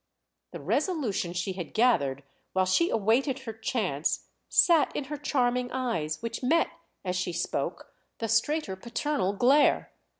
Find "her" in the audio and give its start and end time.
3.41-3.53, 5.03-5.17